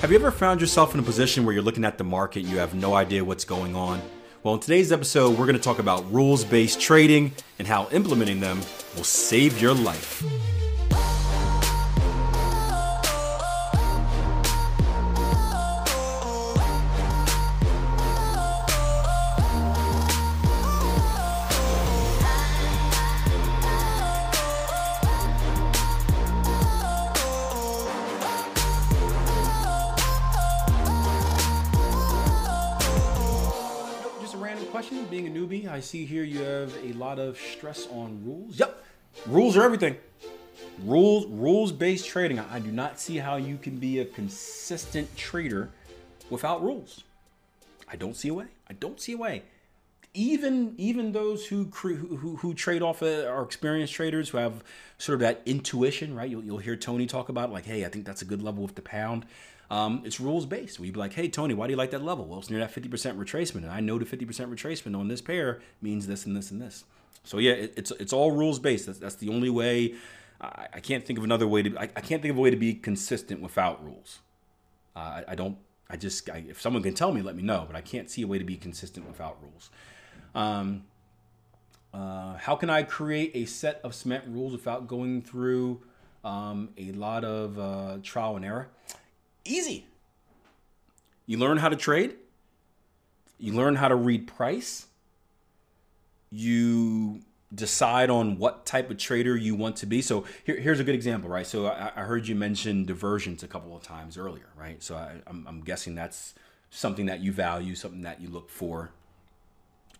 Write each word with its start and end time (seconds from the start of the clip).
Have 0.00 0.10
you 0.10 0.18
ever 0.18 0.30
found 0.30 0.60
yourself 0.60 0.92
in 0.92 1.00
a 1.00 1.02
position 1.02 1.44
where 1.44 1.54
you're 1.54 1.62
looking 1.62 1.84
at 1.84 1.96
the 1.96 2.04
market 2.04 2.42
you 2.42 2.58
have 2.58 2.74
no 2.74 2.94
idea 2.94 3.24
what's 3.24 3.46
going 3.46 3.74
on? 3.74 4.02
Well, 4.42 4.54
in 4.54 4.60
today's 4.60 4.92
episode, 4.92 5.30
we're 5.30 5.46
going 5.46 5.56
to 5.56 5.62
talk 5.62 5.78
about 5.78 6.12
rules 6.12 6.44
based 6.44 6.80
trading 6.80 7.32
and 7.58 7.66
how 7.66 7.88
implementing 7.88 8.40
them 8.40 8.60
will 8.94 9.04
save 9.04 9.60
your 9.60 9.72
life. 9.72 10.22
Being 35.16 35.34
a 35.34 35.40
newbie, 35.40 35.66
I 35.66 35.80
see 35.80 36.04
here 36.04 36.24
you 36.24 36.40
have 36.40 36.76
a 36.84 36.92
lot 36.92 37.18
of 37.18 37.38
stress 37.38 37.88
on 37.90 38.22
rules. 38.22 38.58
Yep, 38.58 38.84
rules 39.24 39.56
are 39.56 39.62
everything. 39.62 39.96
Rules, 40.84 41.24
rules-based 41.28 42.06
trading. 42.06 42.38
I 42.38 42.58
do 42.58 42.70
not 42.70 43.00
see 43.00 43.16
how 43.16 43.36
you 43.36 43.56
can 43.56 43.78
be 43.78 44.00
a 44.00 44.04
consistent 44.04 45.16
trader 45.16 45.70
without 46.28 46.62
rules. 46.62 47.02
I 47.88 47.96
don't 47.96 48.14
see 48.14 48.28
a 48.28 48.34
way. 48.34 48.48
I 48.68 48.74
don't 48.74 49.00
see 49.00 49.14
a 49.14 49.16
way. 49.16 49.44
Even 50.12 50.74
even 50.76 51.12
those 51.12 51.46
who 51.46 51.70
who, 51.72 51.94
who, 51.94 52.36
who 52.36 52.52
trade 52.52 52.82
off 52.82 53.02
uh, 53.02 53.24
are 53.24 53.42
experienced 53.42 53.94
traders 53.94 54.28
who 54.28 54.36
have 54.36 54.62
sort 54.98 55.14
of 55.14 55.20
that 55.20 55.40
intuition, 55.46 56.14
right? 56.14 56.28
You'll, 56.28 56.44
you'll 56.44 56.58
hear 56.58 56.76
Tony 56.76 57.06
talk 57.06 57.30
about 57.30 57.50
like, 57.50 57.64
hey, 57.64 57.86
I 57.86 57.88
think 57.88 58.04
that's 58.04 58.20
a 58.20 58.26
good 58.26 58.42
level 58.42 58.62
with 58.62 58.74
the 58.74 58.82
pound. 58.82 59.24
Um, 59.70 60.02
it's 60.04 60.20
rules 60.20 60.46
based. 60.46 60.78
We'd 60.78 60.92
be 60.92 61.00
like, 61.00 61.14
hey, 61.14 61.28
Tony, 61.28 61.54
why 61.54 61.66
do 61.66 61.72
you 61.72 61.76
like 61.76 61.90
that 61.90 62.02
level? 62.02 62.26
Well, 62.26 62.38
it's 62.38 62.50
near 62.50 62.60
that 62.60 62.72
50% 62.72 62.88
retracement, 63.16 63.56
and 63.56 63.70
I 63.70 63.80
know 63.80 63.98
the 63.98 64.04
50% 64.04 64.24
retracement 64.48 64.98
on 64.98 65.08
this 65.08 65.20
pair 65.20 65.60
means 65.82 66.06
this 66.06 66.24
and 66.24 66.36
this 66.36 66.50
and 66.50 66.62
this. 66.62 66.84
So 67.24 67.38
yeah, 67.38 67.52
it, 67.52 67.74
it's 67.76 67.90
it's 67.92 68.12
all 68.12 68.30
rules 68.30 68.58
based. 68.58 68.86
That's, 68.86 68.98
that's 68.98 69.16
the 69.16 69.28
only 69.28 69.50
way. 69.50 69.94
I, 70.40 70.68
I 70.74 70.80
can't 70.80 71.04
think 71.04 71.18
of 71.18 71.24
another 71.24 71.46
way 71.46 71.62
to. 71.64 71.76
I, 71.76 71.82
I 71.82 72.00
can't 72.00 72.22
think 72.22 72.30
of 72.30 72.38
a 72.38 72.40
way 72.40 72.50
to 72.50 72.56
be 72.56 72.74
consistent 72.74 73.42
without 73.42 73.84
rules. 73.84 74.20
Uh, 74.94 74.98
I, 74.98 75.24
I 75.28 75.34
don't. 75.34 75.58
I 75.90 75.96
just 75.96 76.28
if 76.28 76.60
someone 76.60 76.82
can 76.82 76.94
tell 76.94 77.12
me, 77.12 77.22
let 77.22 77.36
me 77.36 77.42
know. 77.42 77.64
But 77.66 77.76
I 77.76 77.80
can't 77.80 78.08
see 78.08 78.22
a 78.22 78.26
way 78.26 78.38
to 78.38 78.44
be 78.44 78.56
consistent 78.56 79.08
without 79.08 79.38
rules. 79.42 79.70
Um, 80.34 80.84
uh, 81.92 82.36
how 82.36 82.54
can 82.54 82.70
I 82.70 82.82
create 82.82 83.32
a 83.34 83.44
set 83.46 83.80
of 83.82 83.94
cement 83.94 84.24
rules 84.28 84.52
without 84.52 84.86
going 84.86 85.22
through 85.22 85.80
um, 86.24 86.68
a 86.76 86.92
lot 86.92 87.24
of 87.24 87.58
uh, 87.58 87.98
trial 88.02 88.36
and 88.36 88.44
error? 88.44 88.68
Easy. 89.46 89.86
You 91.26 91.38
learn 91.38 91.58
how 91.58 91.68
to 91.68 91.76
trade. 91.76 92.16
You 93.38 93.52
learn 93.52 93.76
how 93.76 93.88
to 93.88 93.96
read 93.96 94.26
price. 94.26 94.86
You 96.30 97.20
decide 97.54 98.10
on 98.10 98.38
what 98.38 98.66
type 98.66 98.90
of 98.90 98.98
trader 98.98 99.36
you 99.36 99.54
want 99.54 99.76
to 99.76 99.86
be. 99.86 100.02
So 100.02 100.24
here, 100.44 100.56
here's 100.56 100.80
a 100.80 100.84
good 100.84 100.94
example, 100.94 101.30
right? 101.30 101.46
So 101.46 101.66
I, 101.66 101.92
I 101.96 102.00
heard 102.02 102.26
you 102.26 102.34
mention 102.34 102.84
divergences 102.84 103.44
a 103.44 103.48
couple 103.48 103.76
of 103.76 103.82
times 103.82 104.18
earlier, 104.18 104.48
right? 104.56 104.82
So 104.82 104.96
I, 104.96 105.16
I'm, 105.26 105.46
I'm 105.46 105.60
guessing 105.60 105.94
that's 105.94 106.34
something 106.70 107.06
that 107.06 107.20
you 107.20 107.32
value, 107.32 107.74
something 107.74 108.02
that 108.02 108.20
you 108.20 108.28
look 108.28 108.50
for 108.50 108.90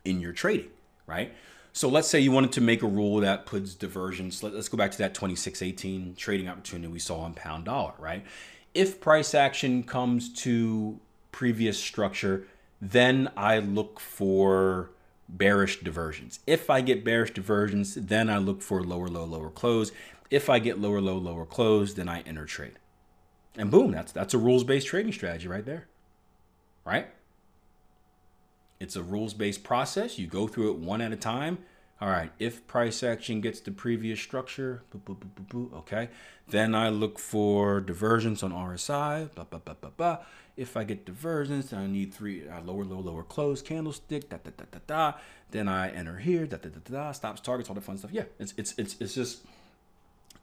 in 0.05 0.21
your 0.21 0.33
trading, 0.33 0.71
right? 1.06 1.33
So 1.73 1.89
let's 1.89 2.09
say 2.09 2.21
you 2.21 2.33
wanted 2.33 2.53
to 2.53 2.61
make 2.61 2.83
a 2.83 2.87
rule 2.87 3.21
that 3.21 3.47
puts 3.47 3.75
divergences. 3.75 4.43
Let, 4.43 4.55
us 4.55 4.69
go 4.69 4.79
back 4.79 4.93
to 4.93 4.99
that 4.99 5.15
2618 5.15 6.15
trading 6.17 6.49
opportunity 6.49 6.91
we 6.91 6.99
saw 6.99 7.21
on 7.21 7.35
pound 7.35 7.67
dollar, 7.67 7.93
right? 7.99 8.25
If 8.76 9.00
price 9.00 9.34
action 9.34 9.84
comes 9.84 10.31
to 10.42 11.00
previous 11.32 11.78
structure, 11.78 12.47
then 12.78 13.31
I 13.34 13.59
look 13.59 13.98
for 14.00 14.91
bearish 15.31 15.81
divergences. 15.81 16.41
If 16.47 16.69
I 16.69 16.82
get 16.82 17.03
bearish 17.03 17.32
divergences, 17.32 18.06
then 18.06 18.28
I 18.28 18.37
look 18.37 18.60
for 18.60 18.82
lower 18.82 19.09
low 19.09 19.25
lower 19.25 19.48
close. 19.48 19.92
If 20.31 20.50
I 20.50 20.59
get 20.59 20.78
lower 20.78 21.00
low 21.00 21.16
lower 21.16 21.47
close, 21.47 21.94
then 21.94 22.06
I 22.06 22.20
enter 22.20 22.44
trade. 22.44 22.78
And 23.56 23.70
boom, 23.70 23.92
that's 23.92 24.12
that's 24.12 24.34
a 24.34 24.38
rules-based 24.38 24.87
trading 24.87 25.12
strategy 25.12 25.48
right 25.48 25.64
there. 25.64 25.87
Right? 26.84 27.08
It's 28.78 28.94
a 28.94 29.03
rules-based 29.03 29.64
process. 29.64 30.19
You 30.19 30.26
go 30.26 30.47
through 30.47 30.72
it 30.72 30.76
one 30.76 31.00
at 31.00 31.12
a 31.12 31.16
time. 31.16 31.58
All 31.99 32.11
right, 32.11 32.31
if 32.39 32.67
price 32.67 33.03
action 33.03 33.41
gets 33.41 33.61
the 33.61 33.71
previous 33.71 34.21
structure, 34.21 34.83
okay, 35.75 36.11
then 36.47 36.75
I 36.75 36.91
look 36.91 37.19
for 37.19 37.81
divergences 37.81 38.43
on 38.43 38.53
RSI. 38.53 39.31
Bah, 39.34 39.47
bah, 39.49 39.61
bah, 39.65 39.75
bah, 39.81 39.91
bah. 39.97 40.19
If 40.59 40.77
I 40.77 40.85
get 40.85 41.06
divergences, 41.06 41.71
then 41.71 41.81
I 41.81 41.87
need 41.87 42.12
three 42.12 42.47
uh, 42.47 42.61
lower, 42.61 42.85
low, 42.85 43.01
lower 43.01 43.23
close 43.23 43.62
candlestick. 43.62 44.29
Da 44.29 44.37
da 44.45 44.51
da 44.56 44.65
da 44.71 44.79
da. 44.87 45.19
Then 45.51 45.69
I 45.69 45.91
enter 45.91 46.19
here. 46.19 46.47
Da 46.47 46.59
da 46.59 46.69
da 46.69 46.81
da. 46.85 46.93
da 46.93 47.12
stops, 47.12 47.41
targets, 47.41 47.71
all 47.71 47.75
that 47.75 47.85
fun 47.85 47.97
stuff. 47.97 48.12
Yeah, 48.12 48.25
it's 48.39 48.53
it's 48.59 48.75
it's 48.77 48.97
it's 49.01 49.15
just 49.15 49.47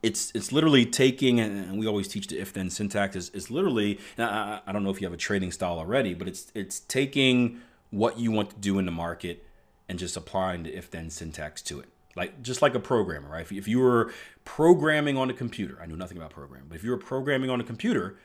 it's 0.03 0.31
it's 0.35 0.51
literally 0.51 0.85
taking 0.85 1.39
and 1.39 1.79
we 1.79 1.87
always 1.87 2.07
teach 2.07 2.27
the 2.27 2.39
if 2.39 2.51
then 2.53 2.69
syntax 2.69 3.15
is, 3.15 3.29
is 3.29 3.49
literally 3.49 3.99
I, 4.17 4.59
I 4.67 4.71
don't 4.71 4.83
know 4.83 4.89
if 4.89 4.99
you 4.99 5.05
have 5.07 5.13
a 5.13 5.17
trading 5.17 5.51
style 5.51 5.79
already 5.79 6.13
but 6.13 6.27
it's 6.27 6.51
it's 6.53 6.81
taking 6.81 7.61
what 7.89 8.19
you 8.19 8.31
want 8.31 8.49
to 8.49 8.55
do 8.57 8.77
in 8.79 8.85
the 8.85 8.91
market 8.91 9.45
and 9.87 9.99
just 9.99 10.17
applying 10.17 10.63
the 10.63 10.75
if 10.75 10.89
then 10.89 11.09
syntax 11.09 11.61
to 11.63 11.79
it. 11.79 11.89
Like 12.15 12.41
just 12.41 12.61
like 12.61 12.75
a 12.75 12.79
programmer 12.79 13.29
right? 13.29 13.41
If, 13.41 13.51
if 13.51 13.67
you 13.67 13.79
were 13.79 14.13
programming 14.45 15.17
on 15.17 15.29
a 15.29 15.33
computer 15.33 15.79
i 15.81 15.85
knew 15.85 15.95
nothing 15.95 16.17
about 16.17 16.29
programming 16.29 16.67
but 16.69 16.75
if 16.75 16.83
you 16.83 16.91
were 16.91 16.97
programming 16.97 17.49
on 17.49 17.59
a 17.59 17.63
computer 17.63 18.17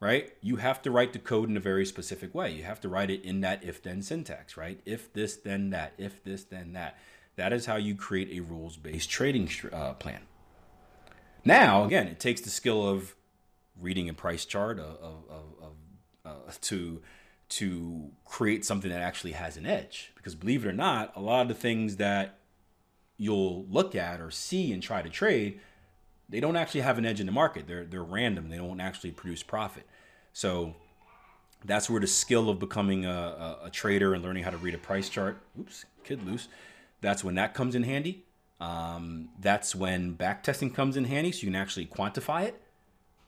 right 0.00 0.32
you 0.40 0.56
have 0.56 0.80
to 0.82 0.90
write 0.90 1.12
the 1.12 1.18
code 1.18 1.50
in 1.50 1.56
a 1.56 1.60
very 1.60 1.84
specific 1.84 2.34
way. 2.34 2.52
You 2.52 2.62
have 2.62 2.80
to 2.82 2.88
write 2.88 3.10
it 3.10 3.22
in 3.22 3.40
that 3.42 3.62
if 3.62 3.82
then 3.82 4.00
syntax 4.02 4.56
right? 4.56 4.80
If 4.86 5.12
this 5.12 5.36
then 5.36 5.70
that 5.70 5.92
if 5.98 6.24
this 6.24 6.44
then 6.44 6.72
that. 6.72 6.98
That 7.36 7.52
is 7.52 7.66
how 7.66 7.76
you 7.76 7.94
create 7.94 8.30
a 8.36 8.40
rules 8.40 8.76
based 8.76 9.10
trading 9.10 9.48
uh, 9.72 9.92
plan. 9.92 10.22
Now, 11.44 11.84
again, 11.84 12.08
it 12.08 12.18
takes 12.18 12.40
the 12.40 12.50
skill 12.50 12.86
of 12.86 13.14
reading 13.80 14.08
a 14.08 14.14
price 14.14 14.44
chart 14.44 14.78
of, 14.78 14.96
of, 14.96 15.24
of, 15.30 15.72
uh, 16.24 16.52
to 16.62 17.00
to 17.50 18.10
create 18.24 18.64
something 18.64 18.90
that 18.90 19.00
actually 19.00 19.32
has 19.32 19.56
an 19.56 19.66
edge. 19.66 20.12
Because 20.14 20.34
believe 20.34 20.64
it 20.64 20.68
or 20.68 20.72
not, 20.72 21.12
a 21.16 21.20
lot 21.20 21.42
of 21.42 21.48
the 21.48 21.54
things 21.54 21.96
that 21.96 22.38
you'll 23.16 23.66
look 23.66 23.94
at 23.94 24.20
or 24.20 24.30
see 24.30 24.72
and 24.72 24.82
try 24.82 25.02
to 25.02 25.08
trade, 25.08 25.60
they 26.28 26.40
don't 26.40 26.56
actually 26.56 26.82
have 26.82 26.98
an 26.98 27.06
edge 27.06 27.20
in 27.20 27.26
the 27.26 27.32
market. 27.32 27.66
They're 27.66 27.84
they're 27.84 28.02
random. 28.02 28.50
They 28.50 28.58
don't 28.58 28.80
actually 28.80 29.12
produce 29.12 29.42
profit. 29.42 29.86
So 30.32 30.74
that's 31.64 31.90
where 31.90 32.00
the 32.00 32.06
skill 32.06 32.48
of 32.48 32.58
becoming 32.58 33.04
a, 33.04 33.10
a, 33.10 33.58
a 33.66 33.70
trader 33.70 34.14
and 34.14 34.22
learning 34.22 34.44
how 34.44 34.50
to 34.50 34.56
read 34.58 34.74
a 34.74 34.78
price 34.78 35.08
chart. 35.08 35.38
Oops, 35.58 35.84
kid 36.04 36.24
loose. 36.24 36.48
That's 37.00 37.24
when 37.24 37.34
that 37.36 37.54
comes 37.54 37.74
in 37.74 37.82
handy. 37.82 38.24
Um, 38.60 39.30
that's 39.40 39.74
when 39.74 40.12
back 40.12 40.42
testing 40.42 40.70
comes 40.70 40.96
in 40.96 41.04
handy, 41.04 41.32
so 41.32 41.42
you 41.42 41.46
can 41.46 41.56
actually 41.56 41.86
quantify 41.86 42.44
it, 42.44 42.60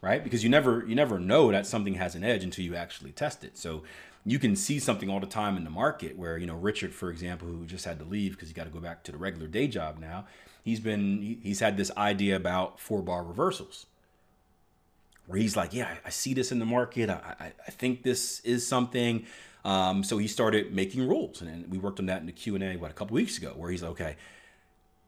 right? 0.01 0.23
Because 0.23 0.43
you 0.43 0.49
never 0.49 0.85
you 0.85 0.93
never 0.93 1.19
know 1.19 1.51
that 1.51 1.65
something 1.65 1.95
has 1.95 2.15
an 2.15 2.23
edge 2.23 2.43
until 2.43 2.65
you 2.65 2.75
actually 2.75 3.11
test 3.11 3.43
it. 3.43 3.57
So 3.57 3.83
you 4.25 4.39
can 4.39 4.55
see 4.55 4.79
something 4.79 5.09
all 5.09 5.19
the 5.19 5.25
time 5.25 5.57
in 5.57 5.63
the 5.63 5.69
market 5.69 6.17
where 6.17 6.37
you 6.37 6.45
know 6.45 6.55
Richard, 6.55 6.93
for 6.93 7.09
example, 7.09 7.47
who 7.47 7.65
just 7.65 7.85
had 7.85 7.99
to 7.99 8.05
leave 8.05 8.33
because 8.33 8.47
he 8.47 8.53
got 8.53 8.65
to 8.65 8.69
go 8.69 8.79
back 8.79 9.03
to 9.03 9.11
the 9.11 9.17
regular 9.17 9.47
day 9.47 9.67
job 9.67 9.99
now. 9.99 10.25
He's 10.63 10.79
been 10.79 11.39
he's 11.41 11.59
had 11.59 11.77
this 11.77 11.91
idea 11.97 12.35
about 12.35 12.79
four 12.79 13.01
bar 13.01 13.23
reversals, 13.23 13.87
where 15.25 15.39
he's 15.39 15.55
like, 15.55 15.73
yeah, 15.73 15.95
I 16.05 16.09
see 16.09 16.33
this 16.33 16.51
in 16.51 16.59
the 16.59 16.65
market. 16.65 17.09
I, 17.09 17.35
I, 17.39 17.53
I 17.67 17.71
think 17.71 18.03
this 18.03 18.39
is 18.41 18.65
something. 18.65 19.25
Um, 19.63 20.03
so 20.03 20.17
he 20.17 20.27
started 20.27 20.73
making 20.73 21.07
rules, 21.07 21.41
and 21.41 21.69
we 21.69 21.77
worked 21.77 21.99
on 21.99 22.07
that 22.07 22.19
in 22.21 22.25
the 22.25 22.31
Q 22.31 22.55
and 22.55 22.63
A 22.63 22.75
what 22.77 22.89
a 22.89 22.93
couple 22.95 23.15
weeks 23.15 23.37
ago, 23.37 23.53
where 23.55 23.69
he's 23.69 23.83
like, 23.83 23.91
okay 23.91 24.15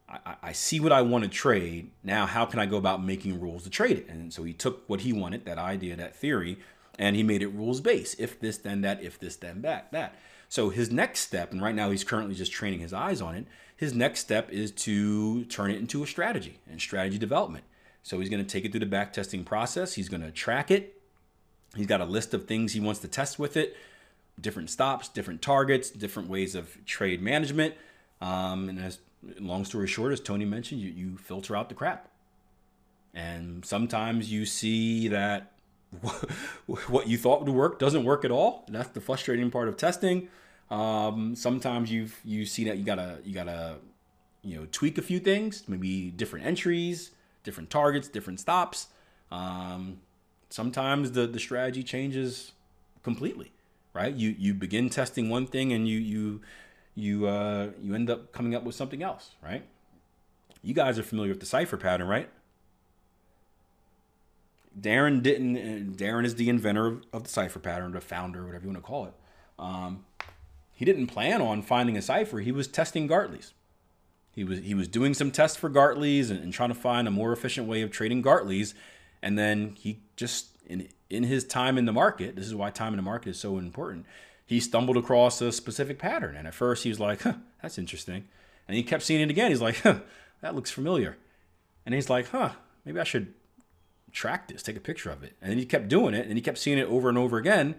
I, 0.08 0.36
I 0.42 0.52
see 0.52 0.80
what 0.80 0.92
I 0.92 1.02
want 1.02 1.24
to 1.24 1.30
trade. 1.30 1.90
Now, 2.02 2.26
how 2.26 2.44
can 2.44 2.60
I 2.60 2.66
go 2.66 2.76
about 2.76 3.02
making 3.02 3.40
rules 3.40 3.64
to 3.64 3.70
trade 3.70 3.98
it? 3.98 4.08
And 4.08 4.32
so 4.32 4.44
he 4.44 4.52
took 4.52 4.88
what 4.88 5.00
he 5.00 5.12
wanted, 5.12 5.44
that 5.46 5.58
idea, 5.58 5.96
that 5.96 6.14
theory, 6.14 6.58
and 6.98 7.16
he 7.16 7.22
made 7.22 7.42
it 7.42 7.48
rules 7.48 7.80
based. 7.80 8.18
If 8.18 8.40
this, 8.40 8.58
then 8.58 8.82
that. 8.82 9.02
If 9.02 9.18
this, 9.18 9.36
then 9.36 9.62
that. 9.62 9.90
That. 9.92 10.16
So 10.48 10.70
his 10.70 10.90
next 10.90 11.20
step, 11.20 11.52
and 11.52 11.60
right 11.60 11.74
now 11.74 11.90
he's 11.90 12.04
currently 12.04 12.34
just 12.34 12.52
training 12.52 12.80
his 12.80 12.92
eyes 12.92 13.20
on 13.20 13.34
it. 13.34 13.46
His 13.76 13.92
next 13.92 14.20
step 14.20 14.50
is 14.50 14.70
to 14.72 15.44
turn 15.46 15.70
it 15.70 15.78
into 15.78 16.02
a 16.02 16.06
strategy 16.06 16.60
and 16.70 16.80
strategy 16.80 17.18
development. 17.18 17.64
So 18.02 18.20
he's 18.20 18.28
going 18.28 18.44
to 18.44 18.48
take 18.48 18.64
it 18.64 18.70
through 18.70 18.80
the 18.80 18.86
back 18.86 19.12
testing 19.12 19.44
process. 19.44 19.94
He's 19.94 20.08
going 20.08 20.22
to 20.22 20.30
track 20.30 20.70
it. 20.70 21.00
He's 21.74 21.86
got 21.86 22.00
a 22.00 22.04
list 22.04 22.34
of 22.34 22.46
things 22.46 22.72
he 22.72 22.80
wants 22.80 23.00
to 23.00 23.08
test 23.08 23.38
with 23.38 23.56
it, 23.56 23.76
different 24.40 24.70
stops, 24.70 25.08
different 25.08 25.42
targets, 25.42 25.90
different 25.90 26.28
ways 26.28 26.54
of 26.54 26.84
trade 26.84 27.20
management. 27.20 27.74
Um, 28.20 28.68
and 28.68 28.78
as 28.78 28.98
long 29.40 29.64
story 29.64 29.88
short, 29.88 30.12
as 30.12 30.20
Tony 30.20 30.44
mentioned, 30.44 30.80
you, 30.80 30.90
you 30.90 31.16
filter 31.16 31.56
out 31.56 31.68
the 31.68 31.74
crap. 31.74 32.08
And 33.12 33.64
sometimes 33.64 34.30
you 34.30 34.44
see 34.46 35.08
that 35.08 35.53
what 36.66 37.06
you 37.08 37.18
thought 37.18 37.44
would 37.44 37.54
work 37.54 37.78
doesn't 37.78 38.04
work 38.04 38.24
at 38.24 38.30
all. 38.30 38.64
That's 38.68 38.88
the 38.90 39.00
frustrating 39.00 39.50
part 39.50 39.68
of 39.68 39.76
testing. 39.76 40.28
Um, 40.70 41.36
sometimes 41.36 41.90
you 41.90 42.08
you 42.24 42.46
see 42.46 42.64
that 42.64 42.78
you 42.78 42.84
gotta 42.84 43.18
you 43.24 43.34
gotta 43.34 43.76
you 44.42 44.56
know 44.56 44.66
tweak 44.72 44.98
a 44.98 45.02
few 45.02 45.20
things, 45.20 45.64
maybe 45.68 46.10
different 46.10 46.46
entries, 46.46 47.10
different 47.42 47.70
targets, 47.70 48.08
different 48.08 48.40
stops. 48.40 48.88
Um, 49.30 50.00
sometimes 50.50 51.12
the 51.12 51.26
the 51.26 51.38
strategy 51.38 51.82
changes 51.82 52.52
completely, 53.02 53.52
right? 53.92 54.14
You 54.14 54.34
you 54.38 54.54
begin 54.54 54.88
testing 54.88 55.28
one 55.28 55.46
thing 55.46 55.72
and 55.72 55.88
you 55.88 55.98
you 55.98 56.40
you 56.94 57.26
uh, 57.26 57.68
you 57.82 57.94
end 57.94 58.10
up 58.10 58.32
coming 58.32 58.54
up 58.54 58.64
with 58.64 58.74
something 58.74 59.02
else, 59.02 59.32
right? 59.42 59.64
You 60.62 60.72
guys 60.72 60.98
are 60.98 61.02
familiar 61.02 61.32
with 61.32 61.40
the 61.40 61.46
cipher 61.46 61.76
pattern, 61.76 62.08
right? 62.08 62.30
Darren 64.78 65.22
didn't. 65.22 65.96
Darren 65.96 66.24
is 66.24 66.34
the 66.34 66.48
inventor 66.48 66.98
of 67.12 67.24
the 67.24 67.28
cipher 67.28 67.58
pattern, 67.58 67.92
the 67.92 68.00
founder, 68.00 68.44
whatever 68.44 68.64
you 68.64 68.70
want 68.70 68.82
to 68.82 68.86
call 68.86 69.06
it. 69.06 69.14
Um, 69.58 70.04
he 70.72 70.84
didn't 70.84 71.06
plan 71.06 71.40
on 71.40 71.62
finding 71.62 71.96
a 71.96 72.02
cipher. 72.02 72.40
He 72.40 72.52
was 72.52 72.66
testing 72.66 73.06
Gartley's. 73.06 73.52
He 74.32 74.42
was 74.42 74.58
he 74.60 74.74
was 74.74 74.88
doing 74.88 75.14
some 75.14 75.30
tests 75.30 75.56
for 75.56 75.68
Gartley's 75.68 76.30
and, 76.30 76.40
and 76.40 76.52
trying 76.52 76.70
to 76.70 76.74
find 76.74 77.06
a 77.06 77.10
more 77.10 77.32
efficient 77.32 77.68
way 77.68 77.82
of 77.82 77.90
trading 77.92 78.22
Gartley's. 78.22 78.74
And 79.22 79.38
then 79.38 79.76
he 79.78 80.00
just 80.16 80.48
in 80.66 80.88
in 81.08 81.22
his 81.22 81.44
time 81.44 81.78
in 81.78 81.84
the 81.84 81.92
market, 81.92 82.34
this 82.34 82.46
is 82.46 82.54
why 82.54 82.70
time 82.70 82.92
in 82.92 82.96
the 82.96 83.02
market 83.02 83.30
is 83.30 83.38
so 83.38 83.58
important. 83.58 84.06
He 84.44 84.58
stumbled 84.60 84.96
across 84.96 85.40
a 85.40 85.52
specific 85.52 85.98
pattern, 85.98 86.36
and 86.36 86.46
at 86.46 86.54
first 86.54 86.82
he 86.82 86.88
was 86.88 86.98
like, 86.98 87.22
huh, 87.22 87.34
"That's 87.62 87.78
interesting," 87.78 88.24
and 88.66 88.76
he 88.76 88.82
kept 88.82 89.04
seeing 89.04 89.20
it 89.20 89.30
again. 89.30 89.50
He's 89.50 89.62
like, 89.62 89.76
huh, 89.76 90.00
"That 90.40 90.54
looks 90.56 90.70
familiar," 90.70 91.16
and 91.86 91.94
he's 91.94 92.10
like, 92.10 92.28
"Huh, 92.28 92.50
maybe 92.84 92.98
I 92.98 93.04
should 93.04 93.32
track 94.14 94.48
this, 94.48 94.62
take 94.62 94.76
a 94.76 94.80
picture 94.80 95.10
of 95.10 95.22
it. 95.22 95.34
And 95.42 95.50
then 95.50 95.58
he 95.58 95.66
kept 95.66 95.88
doing 95.88 96.14
it 96.14 96.26
and 96.26 96.36
he 96.36 96.40
kept 96.40 96.56
seeing 96.56 96.78
it 96.78 96.88
over 96.88 97.10
and 97.10 97.18
over 97.18 97.36
again. 97.36 97.74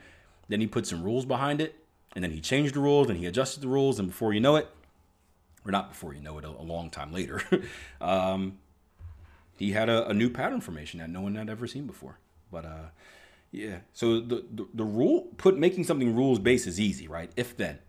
Then 0.50 0.60
he 0.60 0.68
put 0.68 0.86
some 0.86 1.02
rules 1.02 1.26
behind 1.26 1.62
it 1.62 1.76
and 2.14 2.24
then 2.24 2.32
he 2.32 2.42
changed 2.42 2.76
the 2.76 2.82
rules 2.82 3.10
and 3.10 3.18
he 3.18 3.26
adjusted 3.26 3.62
the 3.62 3.68
rules. 3.68 3.98
And 3.98 4.10
before 4.10 4.34
you 4.34 4.42
know 4.42 4.58
it, 4.58 4.70
or 5.66 5.72
not 5.72 5.90
before 5.90 6.14
you 6.14 6.22
know 6.22 6.38
it, 6.38 6.46
a, 6.46 6.50
a 6.50 6.62
long 6.62 6.92
time 6.92 7.12
later, 7.12 7.42
um, 8.02 8.60
he 9.58 9.72
had 9.72 9.90
a, 9.90 10.10
a, 10.10 10.14
new 10.14 10.30
pattern 10.30 10.62
formation 10.62 11.00
that 11.00 11.10
no 11.10 11.22
one 11.22 11.36
had 11.36 11.50
ever 11.50 11.66
seen 11.66 11.88
before. 11.88 12.20
But 12.52 12.66
uh, 12.66 12.90
yeah, 13.52 13.78
so 13.94 14.20
the, 14.20 14.46
the, 14.54 14.68
the 14.74 14.84
rule, 14.84 15.30
put 15.38 15.58
making 15.58 15.86
something 15.86 16.14
rules 16.14 16.38
based 16.38 16.68
is 16.68 16.80
easy, 16.80 17.08
right? 17.08 17.32
If 17.36 17.56
then. 17.58 17.80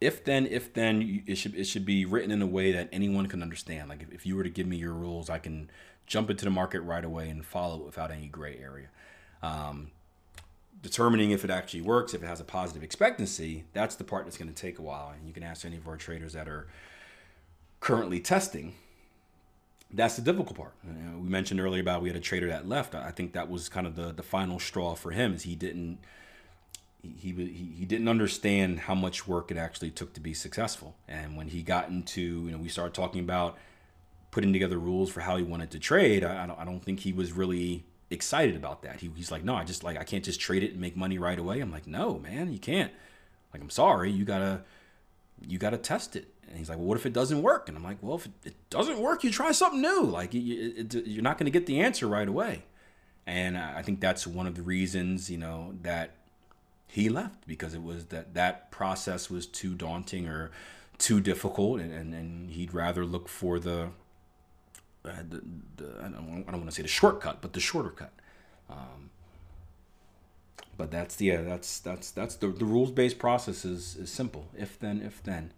If 0.00 0.24
then, 0.24 0.46
if 0.46 0.72
then, 0.72 1.24
it 1.26 1.34
should 1.36 1.54
it 1.56 1.64
should 1.64 1.84
be 1.84 2.04
written 2.04 2.30
in 2.30 2.40
a 2.40 2.46
way 2.46 2.70
that 2.72 2.88
anyone 2.92 3.26
can 3.26 3.42
understand. 3.42 3.88
Like 3.88 4.02
if, 4.02 4.12
if 4.12 4.26
you 4.26 4.36
were 4.36 4.44
to 4.44 4.50
give 4.50 4.66
me 4.66 4.76
your 4.76 4.92
rules, 4.92 5.28
I 5.28 5.38
can 5.38 5.70
jump 6.06 6.30
into 6.30 6.44
the 6.44 6.50
market 6.50 6.80
right 6.80 7.04
away 7.04 7.28
and 7.28 7.44
follow 7.44 7.80
it 7.80 7.84
without 7.84 8.10
any 8.10 8.28
gray 8.28 8.58
area. 8.62 8.88
Um, 9.42 9.90
determining 10.82 11.32
if 11.32 11.44
it 11.44 11.50
actually 11.50 11.82
works, 11.82 12.14
if 12.14 12.22
it 12.22 12.26
has 12.26 12.40
a 12.40 12.44
positive 12.44 12.82
expectancy, 12.82 13.64
that's 13.72 13.96
the 13.96 14.04
part 14.04 14.24
that's 14.24 14.38
going 14.38 14.48
to 14.48 14.54
take 14.54 14.78
a 14.78 14.82
while. 14.82 15.12
And 15.16 15.26
you 15.26 15.32
can 15.32 15.42
ask 15.42 15.64
any 15.64 15.76
of 15.76 15.88
our 15.88 15.96
traders 15.96 16.32
that 16.32 16.48
are 16.48 16.68
currently 17.80 18.20
testing. 18.20 18.74
That's 19.90 20.16
the 20.16 20.22
difficult 20.22 20.56
part. 20.56 20.74
You 20.86 20.92
know, 20.92 21.18
we 21.18 21.28
mentioned 21.28 21.60
earlier 21.60 21.80
about 21.80 22.02
we 22.02 22.08
had 22.08 22.16
a 22.16 22.20
trader 22.20 22.48
that 22.48 22.68
left. 22.68 22.94
I 22.94 23.10
think 23.10 23.32
that 23.32 23.50
was 23.50 23.68
kind 23.68 23.86
of 23.86 23.96
the, 23.96 24.12
the 24.12 24.22
final 24.22 24.58
straw 24.58 24.94
for 24.94 25.10
him 25.10 25.34
is 25.34 25.42
he 25.42 25.56
didn't 25.56 25.98
he, 27.02 27.32
he 27.32 27.84
didn't 27.84 28.08
understand 28.08 28.80
how 28.80 28.94
much 28.94 29.28
work 29.28 29.50
it 29.50 29.56
actually 29.56 29.90
took 29.90 30.12
to 30.14 30.20
be 30.20 30.34
successful. 30.34 30.96
And 31.06 31.36
when 31.36 31.48
he 31.48 31.62
got 31.62 31.88
into 31.88 32.20
you 32.20 32.50
know 32.52 32.58
we 32.58 32.68
started 32.68 32.94
talking 32.94 33.20
about 33.20 33.56
putting 34.30 34.52
together 34.52 34.78
rules 34.78 35.10
for 35.10 35.20
how 35.20 35.36
he 35.36 35.42
wanted 35.42 35.70
to 35.70 35.78
trade, 35.78 36.22
I, 36.24 36.44
I, 36.44 36.46
don't, 36.46 36.58
I 36.58 36.64
don't 36.64 36.84
think 36.84 37.00
he 37.00 37.12
was 37.12 37.32
really 37.32 37.84
excited 38.10 38.56
about 38.56 38.82
that. 38.82 39.00
He, 39.00 39.10
he's 39.16 39.30
like, 39.30 39.44
no, 39.44 39.54
I 39.54 39.64
just 39.64 39.84
like 39.84 39.96
I 39.96 40.04
can't 40.04 40.24
just 40.24 40.40
trade 40.40 40.62
it 40.62 40.72
and 40.72 40.80
make 40.80 40.96
money 40.96 41.18
right 41.18 41.38
away. 41.38 41.60
I'm 41.60 41.70
like, 41.70 41.86
no, 41.86 42.18
man, 42.18 42.52
you 42.52 42.58
can't. 42.58 42.92
Like, 43.52 43.62
I'm 43.62 43.70
sorry, 43.70 44.10
you 44.10 44.24
gotta 44.24 44.62
you 45.40 45.58
gotta 45.58 45.78
test 45.78 46.16
it. 46.16 46.34
And 46.48 46.58
he's 46.58 46.68
like, 46.68 46.78
well, 46.78 46.86
what 46.86 46.96
if 46.96 47.04
it 47.04 47.12
doesn't 47.12 47.42
work? 47.42 47.68
And 47.68 47.76
I'm 47.76 47.84
like, 47.84 47.98
well, 48.00 48.16
if 48.16 48.26
it 48.44 48.54
doesn't 48.70 48.98
work, 48.98 49.22
you 49.22 49.30
try 49.30 49.52
something 49.52 49.82
new. 49.82 50.02
Like, 50.02 50.34
it, 50.34 50.94
it, 50.94 51.06
you're 51.06 51.22
not 51.22 51.36
to 51.38 51.50
get 51.50 51.66
the 51.66 51.80
answer 51.80 52.08
right 52.08 52.26
away. 52.26 52.64
And 53.26 53.58
I 53.58 53.82
think 53.82 54.00
that's 54.00 54.26
one 54.26 54.46
of 54.46 54.54
the 54.54 54.62
reasons, 54.62 55.30
you 55.30 55.36
know, 55.36 55.74
that 55.82 56.12
he 56.88 57.08
left 57.08 57.46
because 57.46 57.74
it 57.74 57.82
was 57.82 58.06
that 58.06 58.34
that 58.34 58.70
process 58.70 59.30
was 59.30 59.46
too 59.46 59.74
daunting 59.74 60.26
or 60.26 60.50
too 60.96 61.20
difficult, 61.20 61.80
and, 61.80 61.92
and, 61.92 62.14
and 62.14 62.50
he'd 62.50 62.74
rather 62.74 63.04
look 63.04 63.28
for 63.28 63.60
the 63.60 63.90
uh, 65.04 65.12
the, 65.28 65.42
the, 65.76 65.94
I 66.00 66.08
don't, 66.08 66.44
I 66.48 66.50
don't 66.50 66.60
want 66.60 66.70
to 66.70 66.74
say 66.74 66.82
the 66.82 66.88
shortcut, 66.88 67.40
but 67.40 67.52
the 67.52 67.60
shorter 67.60 67.90
cut. 67.90 68.12
Um, 68.68 69.10
but 70.76 70.90
that's 70.90 71.16
the 71.16 71.26
yeah, 71.26 71.42
that's 71.42 71.78
that's 71.80 72.10
that's 72.10 72.36
the, 72.36 72.48
the 72.48 72.64
rules 72.64 72.90
based 72.90 73.18
process 73.18 73.64
is 73.64 73.96
is 73.96 74.10
simple. 74.10 74.48
If 74.56 74.78
then, 74.78 75.02
if 75.02 75.22
then. 75.22 75.52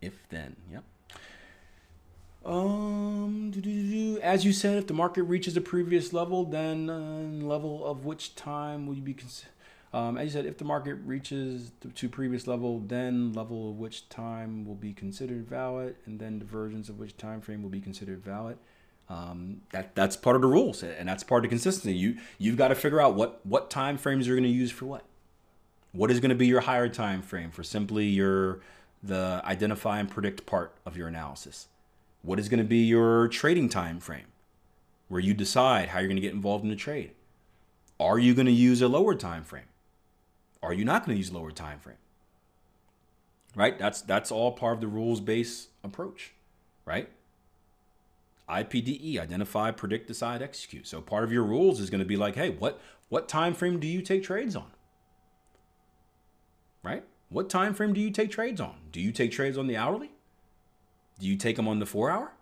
If 0.00 0.28
then, 0.28 0.56
yep. 0.70 0.84
Um, 2.44 3.54
as 4.22 4.44
you 4.44 4.52
said, 4.52 4.76
if 4.76 4.86
the 4.86 4.92
market 4.92 5.22
reaches 5.22 5.56
a 5.56 5.62
previous 5.62 6.12
level, 6.12 6.44
then 6.44 6.90
uh, 6.90 7.46
level 7.46 7.86
of 7.86 8.04
which 8.04 8.34
time 8.34 8.86
will 8.86 8.94
you 8.94 9.00
be 9.00 9.14
considered? 9.14 9.53
Um, 9.94 10.18
as 10.18 10.24
you 10.24 10.30
said, 10.32 10.44
if 10.44 10.58
the 10.58 10.64
market 10.64 10.96
reaches 11.04 11.70
the, 11.78 11.88
to 11.88 12.08
previous 12.08 12.48
level, 12.48 12.80
then 12.80 13.32
level 13.32 13.70
of 13.70 13.78
which 13.78 14.08
time 14.08 14.66
will 14.66 14.74
be 14.74 14.92
considered 14.92 15.48
valid, 15.48 15.94
and 16.04 16.18
then 16.18 16.40
divergence 16.40 16.88
of 16.88 16.98
which 16.98 17.16
time 17.16 17.40
frame 17.40 17.62
will 17.62 17.70
be 17.70 17.80
considered 17.80 18.24
valid. 18.24 18.58
Um, 19.08 19.60
that 19.70 19.94
that's 19.94 20.16
part 20.16 20.34
of 20.34 20.42
the 20.42 20.48
rules, 20.48 20.82
and 20.82 21.08
that's 21.08 21.22
part 21.22 21.40
of 21.40 21.42
the 21.44 21.48
consistency. 21.48 21.94
You 21.94 22.16
you've 22.38 22.56
got 22.56 22.68
to 22.68 22.74
figure 22.74 23.00
out 23.00 23.14
what 23.14 23.38
what 23.46 23.70
time 23.70 23.96
frames 23.96 24.26
you're 24.26 24.34
going 24.34 24.50
to 24.50 24.50
use 24.50 24.72
for 24.72 24.86
what. 24.86 25.04
What 25.92 26.10
is 26.10 26.18
going 26.18 26.30
to 26.30 26.34
be 26.34 26.48
your 26.48 26.62
higher 26.62 26.88
time 26.88 27.22
frame 27.22 27.52
for 27.52 27.62
simply 27.62 28.06
your 28.06 28.58
the 29.00 29.42
identify 29.44 30.00
and 30.00 30.10
predict 30.10 30.44
part 30.44 30.72
of 30.84 30.96
your 30.96 31.06
analysis? 31.06 31.68
What 32.22 32.40
is 32.40 32.48
going 32.48 32.58
to 32.58 32.64
be 32.64 32.78
your 32.78 33.28
trading 33.28 33.68
time 33.68 34.00
frame, 34.00 34.26
where 35.06 35.20
you 35.20 35.34
decide 35.34 35.90
how 35.90 36.00
you're 36.00 36.08
going 36.08 36.16
to 36.16 36.22
get 36.22 36.32
involved 36.32 36.64
in 36.64 36.70
the 36.70 36.74
trade? 36.74 37.12
Are 38.00 38.18
you 38.18 38.34
going 38.34 38.46
to 38.46 38.52
use 38.52 38.82
a 38.82 38.88
lower 38.88 39.14
time 39.14 39.44
frame? 39.44 39.66
Are 40.64 40.72
you 40.72 40.84
not 40.84 41.04
going 41.04 41.14
to 41.14 41.18
use 41.18 41.32
lower 41.32 41.50
time 41.50 41.78
frame? 41.78 41.96
Right? 43.54 43.78
That's 43.78 44.00
that's 44.02 44.32
all 44.32 44.52
part 44.52 44.74
of 44.74 44.80
the 44.80 44.88
rules 44.88 45.20
based 45.20 45.68
approach, 45.82 46.32
right? 46.84 47.08
IPDE, 48.48 49.18
identify, 49.18 49.70
predict, 49.70 50.08
decide, 50.08 50.42
execute. 50.42 50.86
So 50.86 51.00
part 51.00 51.24
of 51.24 51.32
your 51.32 51.44
rules 51.44 51.80
is 51.80 51.88
going 51.88 52.00
to 52.00 52.04
be 52.04 52.16
like, 52.16 52.34
hey, 52.34 52.50
what 52.50 52.80
what 53.08 53.28
time 53.28 53.54
frame 53.54 53.78
do 53.78 53.86
you 53.86 54.02
take 54.02 54.22
trades 54.22 54.56
on? 54.56 54.70
Right? 56.82 57.04
What 57.28 57.48
time 57.48 57.74
frame 57.74 57.92
do 57.92 58.00
you 58.00 58.10
take 58.10 58.30
trades 58.30 58.60
on? 58.60 58.74
Do 58.92 59.00
you 59.00 59.12
take 59.12 59.32
trades 59.32 59.56
on 59.56 59.66
the 59.66 59.76
hourly? 59.76 60.10
Do 61.18 61.26
you 61.26 61.36
take 61.36 61.56
them 61.56 61.68
on 61.68 61.78
the 61.78 61.86
4 61.86 62.10
hour? 62.10 62.32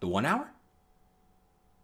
The 0.00 0.08
1 0.08 0.24
hour? 0.24 0.53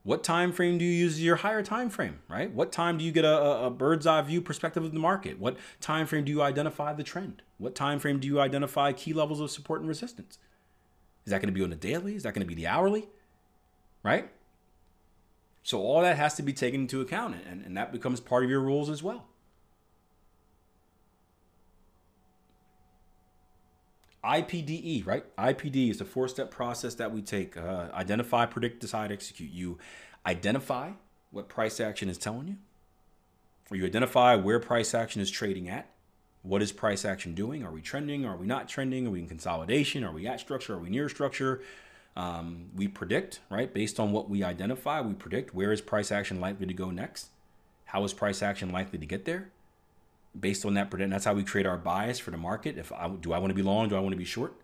What 0.02 0.24
time 0.24 0.52
frame 0.52 0.78
do 0.78 0.84
you 0.84 0.90
use 0.90 1.22
your 1.22 1.36
higher 1.36 1.62
time 1.62 1.90
frame, 1.90 2.20
right? 2.28 2.50
What 2.50 2.72
time 2.72 2.96
do 2.96 3.04
you 3.04 3.12
get 3.12 3.26
a, 3.26 3.66
a, 3.66 3.70
bird's 3.70 4.06
eye 4.06 4.22
view 4.22 4.40
perspective 4.40 4.82
of 4.82 4.92
the 4.92 4.98
market? 4.98 5.38
What 5.38 5.58
time 5.80 6.06
frame 6.06 6.24
do 6.24 6.32
you 6.32 6.40
identify 6.40 6.94
the 6.94 7.02
trend? 7.02 7.42
What 7.58 7.74
time 7.74 7.98
frame 7.98 8.18
do 8.18 8.26
you 8.26 8.40
identify 8.40 8.92
key 8.92 9.12
levels 9.12 9.40
of 9.40 9.50
support 9.50 9.80
and 9.80 9.88
resistance? 9.88 10.38
Is 11.26 11.32
that 11.32 11.42
going 11.42 11.52
to 11.52 11.58
be 11.58 11.62
on 11.62 11.68
the 11.68 11.76
daily? 11.76 12.14
Is 12.14 12.22
that 12.22 12.32
going 12.32 12.40
to 12.40 12.48
be 12.48 12.54
the 12.54 12.66
hourly? 12.66 13.08
Right? 14.02 14.30
So 15.62 15.80
all 15.80 16.00
that 16.00 16.16
has 16.16 16.34
to 16.36 16.42
be 16.42 16.54
taken 16.54 16.80
into 16.80 17.02
account, 17.02 17.36
and, 17.46 17.64
and 17.64 17.76
that 17.76 17.92
becomes 17.92 18.20
part 18.20 18.42
of 18.42 18.48
your 18.48 18.60
rules 18.60 18.88
as 18.88 19.02
well. 19.02 19.26
IPDE, 24.24 25.06
right? 25.06 25.24
IPD 25.36 25.90
is 25.90 25.98
the 25.98 26.04
four 26.04 26.28
step 26.28 26.50
process 26.50 26.94
that 26.96 27.12
we 27.12 27.22
take 27.22 27.56
uh, 27.56 27.88
identify, 27.94 28.46
predict, 28.46 28.80
decide, 28.80 29.10
execute. 29.10 29.50
You 29.50 29.78
identify 30.26 30.90
what 31.30 31.48
price 31.48 31.80
action 31.80 32.08
is 32.08 32.18
telling 32.18 32.48
you, 32.48 32.56
or 33.70 33.76
you 33.76 33.86
identify 33.86 34.36
where 34.36 34.58
price 34.58 34.94
action 34.94 35.22
is 35.22 35.30
trading 35.30 35.68
at. 35.68 35.90
What 36.42 36.62
is 36.62 36.72
price 36.72 37.04
action 37.04 37.34
doing? 37.34 37.64
Are 37.64 37.70
we 37.70 37.82
trending? 37.82 38.24
Are 38.24 38.36
we 38.36 38.46
not 38.46 38.68
trending? 38.68 39.06
Are 39.06 39.10
we 39.10 39.20
in 39.20 39.28
consolidation? 39.28 40.04
Are 40.04 40.12
we 40.12 40.26
at 40.26 40.40
structure? 40.40 40.74
Are 40.74 40.78
we 40.78 40.90
near 40.90 41.08
structure? 41.08 41.62
Um, 42.16 42.70
we 42.74 42.88
predict, 42.88 43.40
right? 43.50 43.72
Based 43.72 44.00
on 44.00 44.12
what 44.12 44.28
we 44.28 44.42
identify, 44.42 45.00
we 45.00 45.14
predict 45.14 45.54
where 45.54 45.72
is 45.72 45.80
price 45.80 46.10
action 46.10 46.40
likely 46.40 46.66
to 46.66 46.74
go 46.74 46.90
next? 46.90 47.28
How 47.84 48.04
is 48.04 48.12
price 48.12 48.42
action 48.42 48.70
likely 48.70 48.98
to 48.98 49.06
get 49.06 49.24
there? 49.24 49.50
Based 50.38 50.64
on 50.64 50.74
that 50.74 50.90
prediction. 50.90 51.10
That's 51.10 51.24
how 51.24 51.34
we 51.34 51.44
create 51.44 51.66
our 51.66 51.76
bias 51.76 52.18
for 52.18 52.30
the 52.30 52.36
market. 52.36 52.78
If 52.78 52.92
I 52.92 53.08
do 53.08 53.32
I 53.32 53.38
want 53.38 53.50
to 53.50 53.54
be 53.54 53.62
long, 53.62 53.88
do 53.88 53.96
I 53.96 54.00
want 54.00 54.12
to 54.12 54.18
be 54.18 54.24
short? 54.24 54.54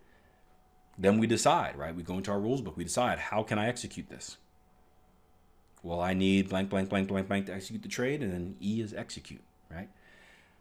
Then 0.98 1.18
we 1.18 1.26
decide, 1.26 1.76
right? 1.76 1.94
We 1.94 2.02
go 2.02 2.16
into 2.16 2.30
our 2.30 2.40
rules 2.40 2.62
book. 2.62 2.76
We 2.76 2.84
decide 2.84 3.18
how 3.18 3.42
can 3.42 3.58
I 3.58 3.68
execute 3.68 4.08
this. 4.08 4.38
Well, 5.82 6.00
I 6.00 6.14
need 6.14 6.48
blank, 6.48 6.70
blank, 6.70 6.88
blank, 6.88 7.08
blank, 7.08 7.28
blank 7.28 7.46
to 7.46 7.54
execute 7.54 7.82
the 7.82 7.88
trade, 7.88 8.22
and 8.22 8.32
then 8.32 8.56
E 8.60 8.80
is 8.80 8.94
execute, 8.94 9.42
right? 9.70 9.88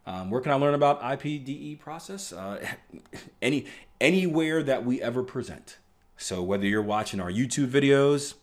Um, 0.06 0.30
where 0.30 0.40
can 0.40 0.52
I 0.52 0.54
learn 0.54 0.74
about 0.74 1.02
IPDE 1.02 1.80
process? 1.80 2.32
Uh, 2.32 2.64
any 3.42 3.66
anywhere 4.00 4.62
that 4.62 4.84
we 4.84 5.02
ever 5.02 5.22
present. 5.22 5.78
So 6.16 6.42
whether 6.42 6.64
you're 6.64 6.82
watching 6.82 7.20
our 7.20 7.30
YouTube 7.30 7.68
videos, 7.68 8.34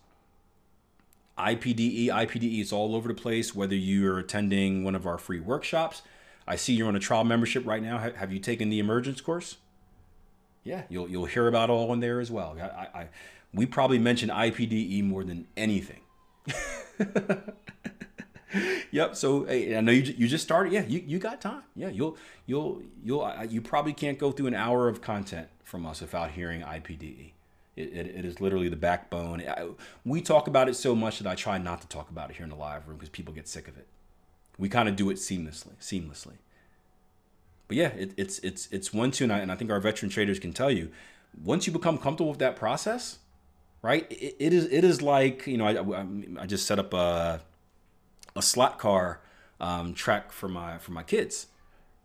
IPDE, 1.38 2.08
IPDE, 2.08 2.60
it's 2.60 2.72
all 2.72 2.94
over 2.94 3.08
the 3.08 3.14
place. 3.14 3.54
Whether 3.54 3.74
you're 3.74 4.18
attending 4.18 4.84
one 4.84 4.94
of 4.94 5.06
our 5.06 5.18
free 5.18 5.40
workshops, 5.40 6.02
I 6.46 6.56
see 6.56 6.74
you're 6.74 6.88
on 6.88 6.96
a 6.96 7.00
trial 7.00 7.24
membership 7.24 7.66
right 7.66 7.82
now. 7.82 7.98
Have 7.98 8.32
you 8.32 8.38
taken 8.38 8.68
the 8.68 8.78
emergence 8.78 9.20
course? 9.20 9.56
Yeah, 10.62 10.82
you'll 10.88 11.08
you'll 11.08 11.26
hear 11.26 11.48
about 11.48 11.70
all 11.70 11.92
in 11.92 12.00
there 12.00 12.20
as 12.20 12.30
well. 12.30 12.56
I, 12.60 13.00
I 13.00 13.08
we 13.52 13.66
probably 13.66 13.98
mention 13.98 14.30
IPDE 14.30 15.04
more 15.04 15.24
than 15.24 15.46
anything. 15.56 16.00
yep. 18.90 19.16
So 19.16 19.44
hey, 19.44 19.76
I 19.76 19.80
know 19.80 19.92
you, 19.92 20.14
you 20.16 20.26
just 20.26 20.44
started. 20.44 20.72
Yeah, 20.72 20.84
you, 20.86 21.02
you 21.06 21.18
got 21.18 21.40
time. 21.40 21.62
Yeah, 21.76 21.88
you'll 21.88 22.16
you'll 22.46 22.82
you'll 23.02 23.30
you 23.48 23.60
probably 23.60 23.92
can't 23.92 24.18
go 24.18 24.32
through 24.32 24.48
an 24.48 24.54
hour 24.54 24.88
of 24.88 25.00
content 25.00 25.48
from 25.62 25.86
us 25.86 26.00
without 26.00 26.32
hearing 26.32 26.62
IPDE. 26.62 27.32
It, 27.76 27.92
it, 27.92 28.06
it 28.06 28.24
is 28.24 28.40
literally 28.40 28.68
the 28.68 28.76
backbone. 28.76 29.42
I, 29.42 29.68
we 30.04 30.20
talk 30.20 30.46
about 30.46 30.68
it 30.68 30.74
so 30.74 30.94
much 30.94 31.18
that 31.18 31.28
I 31.28 31.34
try 31.34 31.58
not 31.58 31.80
to 31.80 31.88
talk 31.88 32.08
about 32.08 32.30
it 32.30 32.36
here 32.36 32.44
in 32.44 32.50
the 32.50 32.56
live 32.56 32.86
room 32.86 32.96
because 32.96 33.08
people 33.08 33.34
get 33.34 33.48
sick 33.48 33.66
of 33.66 33.76
it. 33.76 33.88
We 34.58 34.68
kind 34.68 34.88
of 34.88 34.96
do 34.96 35.10
it 35.10 35.16
seamlessly, 35.16 35.74
seamlessly. 35.80 36.34
But 37.68 37.76
yeah, 37.76 37.88
it, 37.88 38.12
it's 38.16 38.38
it's 38.40 38.68
it's 38.70 38.92
one 38.92 39.10
two, 39.10 39.24
and 39.24 39.32
I, 39.32 39.38
and 39.38 39.50
I 39.50 39.56
think 39.56 39.70
our 39.70 39.80
veteran 39.80 40.10
traders 40.10 40.38
can 40.38 40.52
tell 40.52 40.70
you, 40.70 40.90
once 41.42 41.66
you 41.66 41.72
become 41.72 41.98
comfortable 41.98 42.30
with 42.30 42.38
that 42.38 42.56
process, 42.56 43.18
right? 43.82 44.06
it, 44.10 44.36
it 44.38 44.52
is 44.52 44.66
it 44.66 44.84
is 44.84 45.02
like 45.02 45.46
you 45.46 45.56
know 45.56 45.66
I, 45.66 46.42
I 46.42 46.46
just 46.46 46.66
set 46.66 46.78
up 46.78 46.92
a 46.94 47.40
a 48.36 48.42
slot 48.42 48.78
car 48.78 49.20
um, 49.60 49.94
track 49.94 50.32
for 50.32 50.48
my 50.48 50.78
for 50.78 50.92
my 50.92 51.02
kids, 51.02 51.46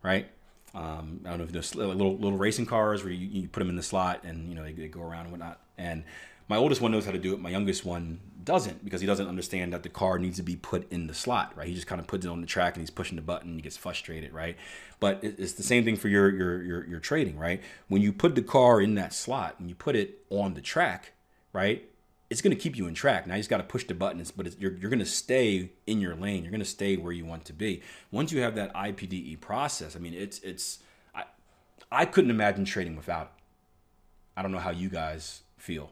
right? 0.02 0.28
Um, 0.74 1.20
I 1.24 1.30
don't 1.30 1.38
know 1.38 1.44
if 1.44 1.52
there's 1.52 1.74
little 1.74 2.16
little 2.16 2.38
racing 2.38 2.66
cars 2.66 3.02
where 3.02 3.12
you, 3.12 3.26
you 3.26 3.48
put 3.48 3.60
them 3.60 3.70
in 3.70 3.76
the 3.76 3.82
slot 3.82 4.20
and 4.24 4.48
you 4.48 4.54
know 4.54 4.62
they, 4.62 4.72
they 4.72 4.88
go 4.88 5.02
around 5.02 5.22
and 5.22 5.32
whatnot. 5.32 5.60
And 5.76 6.04
my 6.48 6.56
oldest 6.56 6.80
one 6.80 6.92
knows 6.92 7.04
how 7.04 7.12
to 7.12 7.18
do 7.18 7.34
it. 7.34 7.40
My 7.40 7.50
youngest 7.50 7.84
one 7.84 8.20
doesn't 8.44 8.84
because 8.84 9.00
he 9.00 9.06
doesn't 9.06 9.26
understand 9.26 9.72
that 9.72 9.82
the 9.82 9.88
car 9.88 10.18
needs 10.18 10.36
to 10.36 10.42
be 10.42 10.56
put 10.56 10.90
in 10.92 11.06
the 11.06 11.14
slot, 11.14 11.52
right? 11.56 11.66
He 11.68 11.74
just 11.74 11.86
kind 11.86 12.00
of 12.00 12.06
puts 12.06 12.24
it 12.24 12.28
on 12.28 12.40
the 12.40 12.46
track 12.46 12.74
and 12.74 12.82
he's 12.82 12.90
pushing 12.90 13.16
the 13.16 13.22
button. 13.22 13.56
He 13.56 13.62
gets 13.62 13.76
frustrated, 13.76 14.32
right? 14.32 14.56
But 14.98 15.20
it's 15.22 15.54
the 15.54 15.62
same 15.62 15.84
thing 15.84 15.96
for 15.96 16.08
your 16.08 16.30
your 16.30 16.62
your, 16.62 16.86
your 16.86 17.00
trading, 17.00 17.38
right? 17.38 17.62
When 17.88 18.02
you 18.02 18.12
put 18.12 18.34
the 18.34 18.42
car 18.42 18.80
in 18.80 18.94
that 18.94 19.12
slot 19.12 19.56
and 19.58 19.68
you 19.68 19.74
put 19.74 19.96
it 19.96 20.24
on 20.30 20.54
the 20.54 20.60
track, 20.60 21.12
right? 21.52 21.86
it's 22.30 22.40
going 22.40 22.56
to 22.56 22.62
keep 22.62 22.76
you 22.76 22.86
in 22.86 22.94
track. 22.94 23.26
Now 23.26 23.34
you 23.34 23.40
just 23.40 23.50
got 23.50 23.56
to 23.56 23.64
push 23.64 23.84
the 23.84 23.94
buttons, 23.94 24.30
but 24.30 24.58
you're, 24.60 24.72
you're 24.76 24.88
going 24.88 25.00
to 25.00 25.04
stay 25.04 25.72
in 25.86 26.00
your 26.00 26.14
lane. 26.14 26.44
You're 26.44 26.52
going 26.52 26.60
to 26.60 26.64
stay 26.64 26.96
where 26.96 27.12
you 27.12 27.26
want 27.26 27.44
to 27.46 27.52
be. 27.52 27.82
Once 28.12 28.30
you 28.30 28.40
have 28.40 28.54
that 28.54 28.72
IPDE 28.72 29.40
process, 29.40 29.96
I 29.96 29.98
mean, 29.98 30.14
it's 30.14 30.38
it's 30.38 30.78
I 31.12 31.24
I 31.90 32.04
couldn't 32.04 32.30
imagine 32.30 32.64
trading 32.64 32.94
without 32.94 33.22
it. 33.22 33.42
I 34.36 34.42
don't 34.42 34.52
know 34.52 34.58
how 34.58 34.70
you 34.70 34.88
guys 34.88 35.42
feel. 35.58 35.90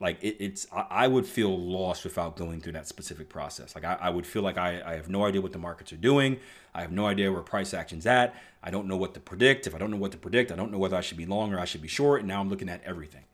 Like 0.00 0.22
it, 0.22 0.36
it's 0.40 0.66
I, 0.72 1.06
would 1.06 1.26
feel 1.26 1.56
lost 1.58 2.04
without 2.04 2.36
going 2.36 2.62
through 2.62 2.72
that 2.72 2.88
specific 2.88 3.28
process. 3.28 3.74
Like 3.74 3.84
I, 3.84 3.98
I 4.00 4.10
would 4.10 4.26
feel 4.26 4.42
like 4.42 4.56
I, 4.56 4.80
I 4.84 4.96
have 4.96 5.10
no 5.10 5.26
idea 5.26 5.42
what 5.42 5.52
the 5.52 5.58
markets 5.58 5.92
are 5.92 5.96
doing. 5.96 6.38
I 6.74 6.80
have 6.80 6.90
no 6.90 7.06
idea 7.06 7.30
where 7.30 7.42
price 7.42 7.74
action's 7.74 8.06
at. 8.06 8.34
I 8.62 8.70
don't 8.70 8.86
know 8.86 8.96
what 8.96 9.12
to 9.14 9.20
predict. 9.20 9.66
If 9.66 9.74
I 9.74 9.78
don't 9.78 9.90
know 9.90 9.98
what 9.98 10.12
to 10.12 10.18
predict, 10.18 10.52
I 10.52 10.56
don't 10.56 10.72
know 10.72 10.78
whether 10.78 10.96
I 10.96 11.02
should 11.02 11.18
be 11.18 11.26
long 11.26 11.52
or 11.52 11.60
I 11.60 11.66
should 11.66 11.82
be 11.82 11.88
short. 11.88 12.20
And 12.20 12.28
now 12.28 12.40
I'm 12.40 12.48
looking 12.48 12.70
at 12.70 12.82
everything, 12.82 13.24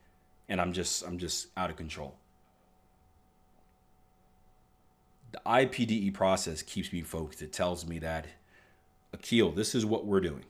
and 0.48 0.60
I'm 0.60 0.72
just 0.72 1.06
I'm 1.06 1.18
just 1.18 1.48
out 1.56 1.70
of 1.70 1.76
control. 1.76 2.16
the 5.36 5.50
IPDE 5.50 6.14
process 6.14 6.62
keeps 6.62 6.92
me 6.92 7.02
focused. 7.02 7.42
It 7.42 7.52
tells 7.52 7.86
me 7.86 7.98
that, 7.98 8.26
Akil, 9.12 9.52
this 9.52 9.74
is 9.74 9.84
what 9.84 10.06
we're 10.06 10.20
doing. 10.20 10.44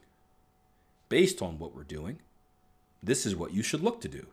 Based 1.09 1.41
on 1.41 1.59
what 1.59 1.75
we're 1.75 1.83
doing, 1.83 2.19
this 3.03 3.25
is 3.25 3.35
what 3.35 3.53
you 3.53 3.63
should 3.63 3.81
look 3.81 3.99
to 4.01 4.07
do. 4.07 4.27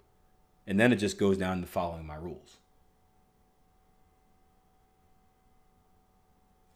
And 0.66 0.80
then 0.80 0.92
it 0.92 0.96
just 0.96 1.18
goes 1.18 1.36
down 1.36 1.60
to 1.60 1.66
following 1.66 2.06
my 2.06 2.16
rules. 2.16 2.56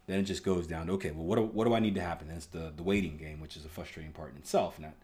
Then 0.07 0.21
it 0.21 0.25
just 0.25 0.45
goes 0.45 0.67
down 0.67 0.87
to, 0.87 0.95
okay, 0.95 1.11
well, 1.11 1.25
what 1.25 1.37
do, 1.37 1.43
what 1.43 1.67
do 1.67 1.75
I 1.75 1.81
need 1.81 1.95
to 1.97 2.01
happen? 2.01 2.29
That's 2.29 2.47
the, 2.47 2.73
the 2.75 2.83
waiting 2.83 3.17
game, 3.17 3.41
which 3.41 3.57
is 3.57 3.65
a 3.65 3.69
frustrating 3.69 4.13
part 4.13 4.33
in 4.33 4.39
itself. 4.39 4.77
And 4.77 4.87
that 4.87 4.95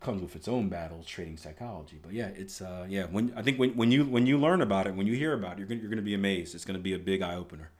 comes 0.00 0.22
with 0.22 0.34
its 0.34 0.48
own 0.48 0.68
battles, 0.68 1.06
trading 1.06 1.36
psychology. 1.36 1.98
But 2.02 2.12
yeah, 2.12 2.30
it's, 2.34 2.60
uh, 2.60 2.86
yeah, 2.88 3.04
when, 3.04 3.32
I 3.36 3.42
think 3.42 3.58
when, 3.58 3.76
when, 3.76 3.92
you, 3.92 4.04
when 4.04 4.26
you 4.26 4.38
learn 4.38 4.60
about 4.60 4.86
it, 4.86 4.94
when 4.94 5.06
you 5.06 5.14
hear 5.14 5.34
about 5.34 5.52
it, 5.52 5.58
you're 5.58 5.68
going 5.68 5.80
you're 5.80 5.88
going 5.88 5.98
to 5.98 6.02
be 6.02 6.14
amazed. 6.14 6.54
It's 6.54 6.64
going 6.64 6.78
to 6.78 6.82
be 6.82 6.94
a 6.94 6.98
big 6.98 7.22
eye 7.22 7.36
opener. 7.36 7.70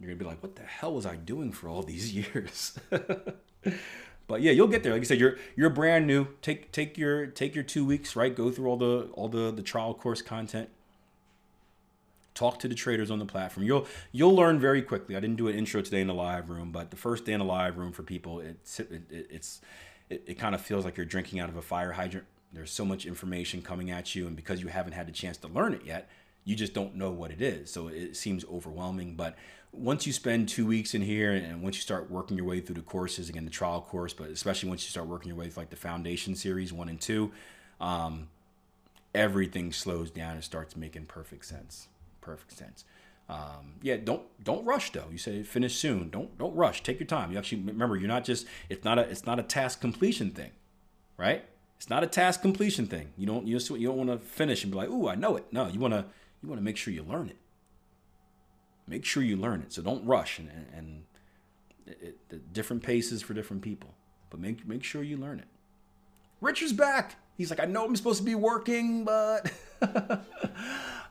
You're 0.00 0.08
gonna 0.08 0.18
be 0.18 0.24
like, 0.24 0.42
what 0.42 0.56
the 0.56 0.62
hell 0.62 0.94
was 0.94 1.06
I 1.06 1.16
doing 1.16 1.52
for 1.52 1.68
all 1.68 1.82
these 1.82 2.14
years? 2.14 2.78
but 4.26 4.40
yeah, 4.40 4.52
you'll 4.52 4.68
get 4.68 4.82
there. 4.82 4.92
Like 4.92 5.02
I 5.02 5.04
said, 5.04 5.20
you're 5.20 5.36
you're 5.56 5.70
brand 5.70 6.06
new. 6.06 6.28
Take 6.40 6.72
take 6.72 6.96
your 6.96 7.26
take 7.26 7.54
your 7.54 7.64
two 7.64 7.84
weeks, 7.84 8.16
right? 8.16 8.34
Go 8.34 8.50
through 8.50 8.68
all 8.68 8.76
the 8.76 9.08
all 9.12 9.28
the 9.28 9.50
the 9.50 9.62
trial 9.62 9.94
course 9.94 10.22
content. 10.22 10.70
Talk 12.34 12.58
to 12.60 12.68
the 12.68 12.74
traders 12.74 13.10
on 13.10 13.18
the 13.18 13.26
platform. 13.26 13.66
You'll 13.66 13.86
you'll 14.12 14.34
learn 14.34 14.58
very 14.58 14.82
quickly. 14.82 15.14
I 15.16 15.20
didn't 15.20 15.36
do 15.36 15.48
an 15.48 15.56
intro 15.56 15.82
today 15.82 16.00
in 16.00 16.06
the 16.06 16.14
live 16.14 16.48
room, 16.48 16.72
but 16.72 16.90
the 16.90 16.96
first 16.96 17.24
day 17.24 17.32
in 17.32 17.38
the 17.38 17.44
live 17.44 17.76
room 17.76 17.92
for 17.92 18.02
people, 18.02 18.40
it's 18.40 18.80
it, 18.80 18.90
it, 19.10 19.26
it's 19.30 19.60
it, 20.08 20.22
it 20.26 20.34
kind 20.34 20.54
of 20.54 20.60
feels 20.60 20.84
like 20.84 20.96
you're 20.96 21.06
drinking 21.06 21.40
out 21.40 21.48
of 21.48 21.56
a 21.56 21.62
fire 21.62 21.92
hydrant. 21.92 22.26
There's 22.52 22.70
so 22.70 22.84
much 22.84 23.04
information 23.04 23.62
coming 23.62 23.90
at 23.90 24.14
you, 24.14 24.26
and 24.26 24.36
because 24.36 24.62
you 24.62 24.68
haven't 24.68 24.92
had 24.92 25.06
the 25.06 25.12
chance 25.12 25.36
to 25.38 25.48
learn 25.48 25.74
it 25.74 25.82
yet, 25.84 26.08
you 26.44 26.54
just 26.54 26.74
don't 26.74 26.94
know 26.94 27.10
what 27.10 27.30
it 27.30 27.40
is. 27.40 27.70
So 27.70 27.88
it 27.88 28.16
seems 28.16 28.44
overwhelming. 28.44 29.14
But 29.14 29.36
once 29.72 30.06
you 30.06 30.12
spend 30.12 30.48
two 30.48 30.66
weeks 30.66 30.94
in 30.94 31.02
here 31.02 31.32
and 31.32 31.62
once 31.62 31.76
you 31.76 31.82
start 31.82 32.10
working 32.10 32.36
your 32.36 32.46
way 32.46 32.60
through 32.60 32.76
the 32.76 32.82
courses, 32.82 33.28
again, 33.28 33.44
the 33.44 33.50
trial 33.50 33.80
course, 33.80 34.12
but 34.12 34.28
especially 34.28 34.68
once 34.68 34.84
you 34.84 34.90
start 34.90 35.06
working 35.06 35.28
your 35.28 35.36
way 35.36 35.48
through 35.48 35.62
like 35.62 35.70
the 35.70 35.76
foundation 35.76 36.34
series 36.34 36.72
one 36.72 36.88
and 36.88 37.00
two, 37.00 37.32
um, 37.80 38.28
everything 39.14 39.72
slows 39.72 40.10
down 40.10 40.34
and 40.34 40.44
starts 40.44 40.76
making 40.76 41.06
perfect 41.06 41.46
sense. 41.46 41.88
Perfect 42.20 42.52
sense. 42.52 42.84
Um, 43.28 43.76
yeah, 43.80 43.96
don't 43.96 44.22
don't 44.42 44.64
rush 44.66 44.92
though. 44.92 45.06
You 45.10 45.16
say 45.16 45.42
finish 45.42 45.76
soon. 45.76 46.10
Don't 46.10 46.36
don't 46.36 46.54
rush. 46.54 46.82
Take 46.82 47.00
your 47.00 47.06
time. 47.06 47.32
You 47.32 47.38
actually 47.38 47.62
remember 47.62 47.96
you're 47.96 48.08
not 48.08 48.24
just 48.24 48.46
it's 48.68 48.84
not 48.84 48.98
a 48.98 49.02
it's 49.02 49.24
not 49.24 49.38
a 49.38 49.42
task 49.42 49.80
completion 49.80 50.30
thing, 50.30 50.50
right? 51.16 51.44
It's 51.78 51.88
not 51.88 52.04
a 52.04 52.06
task 52.06 52.42
completion 52.42 52.86
thing. 52.86 53.12
You 53.16 53.26
don't 53.26 53.46
you, 53.46 53.56
just, 53.58 53.70
you 53.70 53.88
don't 53.88 53.96
want 53.96 54.10
to 54.10 54.18
finish 54.18 54.62
and 54.62 54.70
be 54.70 54.76
like, 54.76 54.90
"Ooh, 54.90 55.08
I 55.08 55.14
know 55.14 55.36
it." 55.36 55.46
No, 55.52 55.68
you 55.68 55.80
want 55.80 55.94
to 55.94 56.04
you 56.44 56.50
want 56.50 56.60
to 56.60 56.64
make 56.64 56.76
sure 56.76 56.92
you 56.92 57.02
learn 57.02 57.30
it. 57.30 57.38
Make 58.86 59.06
sure 59.06 59.22
you 59.22 59.38
learn 59.38 59.62
it. 59.62 59.72
So 59.72 59.80
don't 59.80 60.04
rush 60.04 60.38
and, 60.38 60.50
and 60.76 61.04
it, 61.86 62.18
it, 62.30 62.52
different 62.52 62.82
paces 62.82 63.22
for 63.22 63.32
different 63.32 63.62
people. 63.62 63.94
But 64.28 64.40
make 64.40 64.66
make 64.68 64.84
sure 64.84 65.02
you 65.02 65.16
learn 65.16 65.38
it. 65.38 65.46
Richard's 66.42 66.74
back. 66.74 67.16
He's 67.38 67.48
like, 67.48 67.60
I 67.60 67.64
know 67.64 67.84
I'm 67.86 67.96
supposed 67.96 68.18
to 68.18 68.24
be 68.24 68.34
working, 68.34 69.04
but 69.04 69.50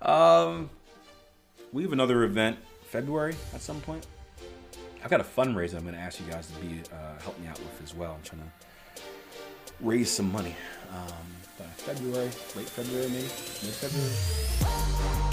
um, 0.04 0.70
we 1.72 1.82
have 1.82 1.94
another 1.94 2.24
event 2.24 2.60
February 2.84 3.36
at 3.56 3.62
some 3.62 3.82
point. 3.82 4.06
I've 5.04 5.10
got 5.10 5.20
a 5.20 5.24
fundraiser 5.24 5.75
I'm 5.75 5.82
going 5.82 5.96
to 5.96 6.00
ask 6.00 6.20
you 6.20 6.32
guys 6.32 6.48
to 6.48 6.54
be 6.60 6.82
uh, 6.94 7.20
help 7.24 7.40
me 7.40 7.48
out 7.48 7.58
with 7.58 7.82
as 7.84 7.96
well. 7.96 8.13
I'm 8.13 8.22
trying 8.22 8.42
to 8.44 8.48
raise 9.84 10.10
some 10.10 10.32
money. 10.32 10.56
Um, 10.92 11.68
February, 11.78 12.32
late 12.56 12.70
February, 12.70 13.10
maybe 13.10 13.24
mid 13.24 13.74
February. 13.75 15.33